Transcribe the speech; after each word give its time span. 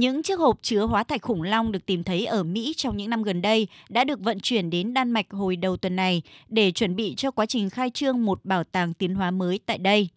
Những 0.00 0.22
chiếc 0.22 0.38
hộp 0.38 0.58
chứa 0.62 0.86
hóa 0.86 1.04
thạch 1.04 1.22
khủng 1.22 1.42
long 1.42 1.72
được 1.72 1.86
tìm 1.86 2.04
thấy 2.04 2.26
ở 2.26 2.42
Mỹ 2.42 2.74
trong 2.76 2.96
những 2.96 3.10
năm 3.10 3.22
gần 3.22 3.42
đây 3.42 3.68
đã 3.88 4.04
được 4.04 4.20
vận 4.20 4.40
chuyển 4.40 4.70
đến 4.70 4.94
Đan 4.94 5.10
Mạch 5.10 5.26
hồi 5.30 5.56
đầu 5.56 5.76
tuần 5.76 5.96
này 5.96 6.22
để 6.48 6.70
chuẩn 6.70 6.96
bị 6.96 7.14
cho 7.14 7.30
quá 7.30 7.46
trình 7.46 7.70
khai 7.70 7.90
trương 7.90 8.24
một 8.24 8.44
bảo 8.44 8.64
tàng 8.64 8.94
tiến 8.94 9.14
hóa 9.14 9.30
mới 9.30 9.60
tại 9.66 9.78
đây. 9.78 10.08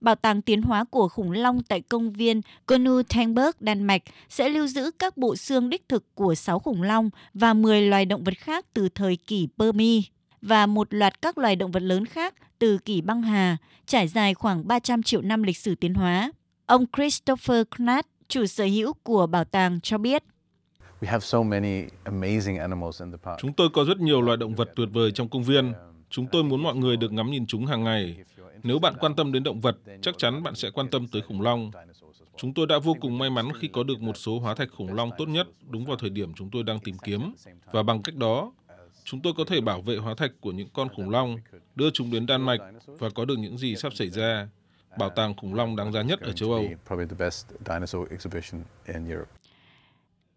Bảo 0.00 0.14
tàng 0.14 0.42
tiến 0.42 0.62
hóa 0.62 0.84
của 0.84 1.08
khủng 1.08 1.32
long 1.32 1.62
tại 1.62 1.80
công 1.80 2.12
viên 2.12 2.40
Konu 2.66 3.02
Tengberg, 3.02 3.50
Đan 3.60 3.82
Mạch 3.82 4.02
sẽ 4.28 4.48
lưu 4.48 4.66
giữ 4.66 4.90
các 4.98 5.16
bộ 5.16 5.36
xương 5.36 5.70
đích 5.70 5.88
thực 5.88 6.14
của 6.14 6.34
6 6.34 6.58
khủng 6.58 6.82
long 6.82 7.10
và 7.34 7.54
10 7.54 7.82
loài 7.82 8.04
động 8.04 8.24
vật 8.24 8.34
khác 8.38 8.66
từ 8.74 8.88
thời 8.88 9.16
kỷ 9.16 9.48
Permi 9.58 10.02
và 10.42 10.66
một 10.66 10.94
loạt 10.94 11.22
các 11.22 11.38
loài 11.38 11.56
động 11.56 11.70
vật 11.70 11.82
lớn 11.82 12.06
khác 12.06 12.34
từ 12.58 12.78
kỷ 12.78 13.00
băng 13.00 13.22
hà, 13.22 13.56
trải 13.86 14.08
dài 14.08 14.34
khoảng 14.34 14.68
300 14.68 15.02
triệu 15.02 15.22
năm 15.22 15.42
lịch 15.42 15.56
sử 15.56 15.74
tiến 15.74 15.94
hóa. 15.94 16.32
Ông 16.66 16.86
Christopher 16.96 17.62
Knatt, 17.76 18.06
chủ 18.28 18.46
sở 18.46 18.64
hữu 18.64 18.92
của 19.02 19.26
bảo 19.26 19.44
tàng 19.44 19.80
cho 19.80 19.98
biết. 19.98 20.22
Chúng 23.38 23.52
tôi 23.56 23.68
có 23.72 23.84
rất 23.84 23.98
nhiều 23.98 24.20
loài 24.20 24.36
động 24.36 24.54
vật 24.54 24.70
tuyệt 24.76 24.88
vời 24.92 25.12
trong 25.12 25.28
công 25.28 25.42
viên. 25.42 25.72
Chúng 26.10 26.26
tôi 26.32 26.44
muốn 26.44 26.62
mọi 26.62 26.76
người 26.76 26.96
được 26.96 27.12
ngắm 27.12 27.30
nhìn 27.30 27.46
chúng 27.46 27.66
hàng 27.66 27.84
ngày. 27.84 28.16
Nếu 28.62 28.78
bạn 28.78 28.94
quan 29.00 29.14
tâm 29.14 29.32
đến 29.32 29.42
động 29.42 29.60
vật, 29.60 29.76
chắc 30.02 30.18
chắn 30.18 30.42
bạn 30.42 30.54
sẽ 30.54 30.70
quan 30.70 30.90
tâm 30.90 31.08
tới 31.08 31.22
khủng 31.22 31.40
long. 31.40 31.70
Chúng 32.36 32.54
tôi 32.54 32.66
đã 32.66 32.78
vô 32.78 32.96
cùng 33.00 33.18
may 33.18 33.30
mắn 33.30 33.48
khi 33.60 33.68
có 33.68 33.82
được 33.82 34.00
một 34.00 34.16
số 34.16 34.38
hóa 34.38 34.54
thạch 34.54 34.68
khủng 34.72 34.94
long 34.94 35.10
tốt 35.18 35.28
nhất 35.28 35.48
đúng 35.68 35.84
vào 35.84 35.96
thời 35.96 36.10
điểm 36.10 36.34
chúng 36.34 36.50
tôi 36.50 36.62
đang 36.62 36.80
tìm 36.80 36.98
kiếm. 36.98 37.32
Và 37.72 37.82
bằng 37.82 38.02
cách 38.02 38.14
đó, 38.14 38.52
chúng 39.04 39.20
tôi 39.20 39.32
có 39.36 39.44
thể 39.44 39.60
bảo 39.60 39.82
vệ 39.82 39.96
hóa 39.96 40.14
thạch 40.14 40.30
của 40.40 40.52
những 40.52 40.68
con 40.72 40.88
khủng 40.88 41.10
long, 41.10 41.36
đưa 41.74 41.90
chúng 41.90 42.10
đến 42.10 42.26
Đan 42.26 42.42
Mạch 42.42 42.60
và 42.86 43.10
có 43.10 43.24
được 43.24 43.38
những 43.38 43.58
gì 43.58 43.76
sắp 43.76 43.94
xảy 43.94 44.10
ra 44.10 44.48
bảo 44.96 45.10
tàng 45.10 45.34
khủng 45.36 45.54
long 45.54 45.76
đáng 45.76 45.92
giá 45.92 46.02
nhất 46.02 46.20
ở 46.20 46.32
châu 46.32 46.52
Âu. 46.52 46.64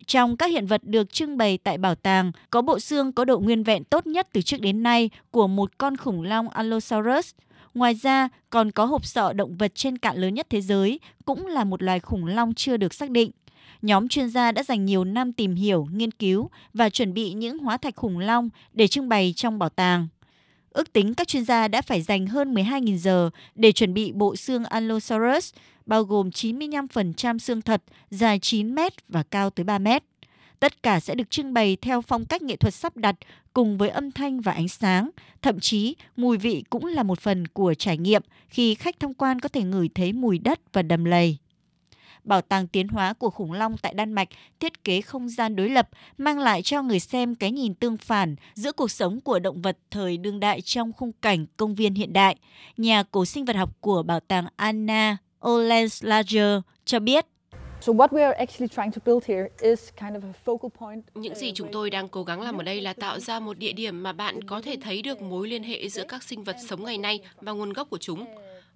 Trong 0.05 0.37
các 0.37 0.45
hiện 0.45 0.65
vật 0.65 0.81
được 0.83 1.13
trưng 1.13 1.37
bày 1.37 1.57
tại 1.57 1.77
bảo 1.77 1.95
tàng, 1.95 2.31
có 2.49 2.61
bộ 2.61 2.79
xương 2.79 3.11
có 3.11 3.25
độ 3.25 3.39
nguyên 3.39 3.63
vẹn 3.63 3.83
tốt 3.83 4.07
nhất 4.07 4.27
từ 4.33 4.41
trước 4.41 4.61
đến 4.61 4.83
nay 4.83 5.09
của 5.31 5.47
một 5.47 5.77
con 5.77 5.97
khủng 5.97 6.21
long 6.21 6.49
Allosaurus. 6.49 7.33
Ngoài 7.73 7.93
ra, 7.93 8.29
còn 8.49 8.71
có 8.71 8.85
hộp 8.85 9.05
sọ 9.05 9.33
động 9.33 9.57
vật 9.57 9.71
trên 9.75 9.97
cạn 9.97 10.17
lớn 10.17 10.33
nhất 10.33 10.47
thế 10.49 10.61
giới, 10.61 10.99
cũng 11.25 11.47
là 11.47 11.63
một 11.63 11.83
loài 11.83 11.99
khủng 11.99 12.25
long 12.25 12.53
chưa 12.53 12.77
được 12.77 12.93
xác 12.93 13.09
định. 13.09 13.31
Nhóm 13.81 14.07
chuyên 14.07 14.29
gia 14.29 14.51
đã 14.51 14.63
dành 14.63 14.85
nhiều 14.85 15.03
năm 15.03 15.33
tìm 15.33 15.55
hiểu, 15.55 15.87
nghiên 15.91 16.11
cứu 16.11 16.49
và 16.73 16.89
chuẩn 16.89 17.13
bị 17.13 17.33
những 17.33 17.59
hóa 17.59 17.77
thạch 17.77 17.95
khủng 17.95 18.19
long 18.19 18.49
để 18.73 18.87
trưng 18.87 19.09
bày 19.09 19.33
trong 19.35 19.59
bảo 19.59 19.69
tàng. 19.69 20.07
Ước 20.71 20.93
tính 20.93 21.13
các 21.13 21.27
chuyên 21.27 21.45
gia 21.45 21.67
đã 21.67 21.81
phải 21.81 22.01
dành 22.01 22.27
hơn 22.27 22.53
12.000 22.53 22.97
giờ 22.97 23.29
để 23.55 23.71
chuẩn 23.71 23.93
bị 23.93 24.11
bộ 24.11 24.35
xương 24.35 24.65
Allosaurus, 24.65 25.53
bao 25.85 26.03
gồm 26.03 26.29
95% 26.29 27.37
xương 27.37 27.61
thật, 27.61 27.83
dài 28.09 28.39
9 28.39 28.75
mét 28.75 28.93
và 29.09 29.23
cao 29.23 29.49
tới 29.49 29.63
3 29.63 29.77
mét. 29.77 30.03
Tất 30.59 30.83
cả 30.83 30.99
sẽ 30.99 31.15
được 31.15 31.29
trưng 31.29 31.53
bày 31.53 31.77
theo 31.81 32.01
phong 32.01 32.25
cách 32.25 32.41
nghệ 32.41 32.55
thuật 32.55 32.73
sắp 32.73 32.97
đặt 32.97 33.15
cùng 33.53 33.77
với 33.77 33.89
âm 33.89 34.11
thanh 34.11 34.41
và 34.41 34.51
ánh 34.51 34.67
sáng. 34.67 35.09
Thậm 35.41 35.59
chí, 35.59 35.95
mùi 36.15 36.37
vị 36.37 36.63
cũng 36.69 36.85
là 36.85 37.03
một 37.03 37.19
phần 37.19 37.47
của 37.47 37.73
trải 37.73 37.97
nghiệm 37.97 38.21
khi 38.47 38.75
khách 38.75 38.99
tham 38.99 39.13
quan 39.13 39.39
có 39.39 39.49
thể 39.49 39.63
ngửi 39.63 39.89
thấy 39.95 40.13
mùi 40.13 40.37
đất 40.37 40.59
và 40.73 40.81
đầm 40.81 41.05
lầy. 41.05 41.37
Bảo 42.23 42.41
tàng 42.41 42.67
tiến 42.67 42.87
hóa 42.87 43.13
của 43.13 43.29
khủng 43.29 43.53
long 43.53 43.77
tại 43.77 43.93
Đan 43.93 44.13
Mạch 44.13 44.29
thiết 44.59 44.83
kế 44.83 45.01
không 45.01 45.29
gian 45.29 45.55
đối 45.55 45.69
lập, 45.69 45.89
mang 46.17 46.39
lại 46.39 46.61
cho 46.61 46.81
người 46.81 46.99
xem 46.99 47.35
cái 47.35 47.51
nhìn 47.51 47.73
tương 47.73 47.97
phản 47.97 48.35
giữa 48.53 48.71
cuộc 48.71 48.91
sống 48.91 49.21
của 49.21 49.39
động 49.39 49.61
vật 49.61 49.77
thời 49.91 50.17
đương 50.17 50.39
đại 50.39 50.61
trong 50.61 50.93
khung 50.93 51.11
cảnh 51.21 51.45
công 51.57 51.75
viên 51.75 51.93
hiện 51.93 52.13
đại. 52.13 52.35
Nhà 52.77 53.03
cổ 53.03 53.25
sinh 53.25 53.45
vật 53.45 53.55
học 53.55 53.69
của 53.81 54.03
bảo 54.03 54.19
tàng 54.19 54.45
Anna 54.55 55.17
Olenslager 55.47 56.59
cho 56.85 56.99
biết. 56.99 57.25
Những 61.15 61.35
gì 61.35 61.51
chúng 61.55 61.71
tôi 61.71 61.89
đang 61.89 62.09
cố 62.09 62.23
gắng 62.23 62.41
làm 62.41 62.57
ở 62.57 62.63
đây 62.63 62.81
là 62.81 62.93
tạo 62.93 63.19
ra 63.19 63.39
một 63.39 63.57
địa 63.57 63.73
điểm 63.73 64.03
mà 64.03 64.13
bạn 64.13 64.43
có 64.43 64.61
thể 64.61 64.75
thấy 64.81 65.01
được 65.01 65.21
mối 65.21 65.47
liên 65.47 65.63
hệ 65.63 65.89
giữa 65.89 66.03
các 66.07 66.23
sinh 66.23 66.43
vật 66.43 66.55
sống 66.69 66.83
ngày 66.83 66.97
nay 66.97 67.19
và 67.41 67.51
nguồn 67.51 67.73
gốc 67.73 67.89
của 67.89 67.97
chúng 67.97 68.25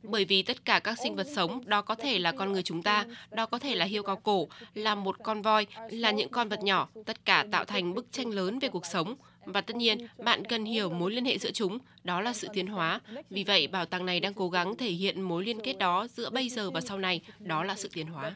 bởi 0.08 0.26
vì 0.26 0.44
tất 0.44 0.66
cả 0.66 0.80
các 0.80 1.00
sinh 1.04 1.16
vật 1.16 1.28
sống, 1.36 1.62
đó 1.66 1.82
có 1.82 1.96
thể 1.96 2.20
là 2.20 2.32
con 2.32 2.52
người 2.52 2.64
chúng 2.64 2.84
ta, 2.84 3.06
đó 3.32 3.46
có 3.46 3.60
thể 3.60 3.76
là 3.76 3.86
hiêu 3.86 4.04
cao 4.04 4.16
cổ, 4.16 4.48
là 4.74 4.96
một 4.96 5.16
con 5.24 5.42
voi, 5.42 5.68
là 5.90 6.12
những 6.12 6.30
con 6.30 6.50
vật 6.50 6.64
nhỏ, 6.64 6.90
tất 7.06 7.26
cả 7.26 7.46
tạo 7.52 7.66
thành 7.66 7.94
bức 7.94 8.12
tranh 8.12 8.30
lớn 8.30 8.60
về 8.60 8.70
cuộc 8.70 8.86
sống. 8.86 9.16
Và 9.46 9.62
tất 9.62 9.76
nhiên, 9.76 9.98
bạn 10.18 10.46
cần 10.46 10.66
hiểu 10.66 10.90
mối 10.90 11.12
liên 11.12 11.26
hệ 11.26 11.38
giữa 11.38 11.52
chúng, 11.52 11.78
đó 12.04 12.22
là 12.22 12.34
sự 12.34 12.48
tiến 12.54 12.68
hóa. 12.68 13.02
Vì 13.30 13.44
vậy, 13.44 13.68
bảo 13.68 13.86
tàng 13.86 14.06
này 14.06 14.20
đang 14.20 14.34
cố 14.34 14.50
gắng 14.50 14.76
thể 14.78 14.90
hiện 14.90 15.22
mối 15.22 15.46
liên 15.46 15.60
kết 15.60 15.78
đó 15.78 16.08
giữa 16.08 16.30
bây 16.30 16.50
giờ 16.50 16.72
và 16.72 16.82
sau 16.82 16.98
này, 16.98 17.22
đó 17.40 17.64
là 17.64 17.76
sự 17.76 17.90
tiến 17.94 18.08
hóa. 18.08 18.36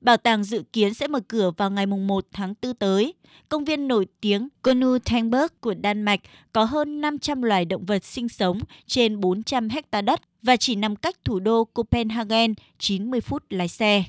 Bảo 0.00 0.16
tàng 0.16 0.44
dự 0.44 0.62
kiến 0.72 0.94
sẽ 0.94 1.08
mở 1.08 1.20
cửa 1.28 1.50
vào 1.56 1.70
ngày 1.70 1.86
1 1.86 2.26
tháng 2.32 2.54
4 2.62 2.74
tới. 2.74 3.14
Công 3.48 3.64
viên 3.64 3.88
nổi 3.88 4.06
tiếng 4.20 4.48
Konu 4.62 4.98
Tengberg 4.98 5.46
của 5.60 5.74
Đan 5.74 6.02
Mạch 6.02 6.20
có 6.52 6.64
hơn 6.64 7.00
500 7.00 7.42
loài 7.42 7.64
động 7.64 7.84
vật 7.84 8.04
sinh 8.04 8.28
sống 8.28 8.60
trên 8.86 9.20
400 9.20 9.68
hecta 9.68 10.02
đất 10.02 10.20
và 10.42 10.56
chỉ 10.56 10.74
nằm 10.74 10.96
cách 10.96 11.16
thủ 11.24 11.40
đô 11.40 11.64
Copenhagen 11.64 12.54
90 12.78 13.20
phút 13.20 13.42
lái 13.50 13.68
xe. 13.68 14.04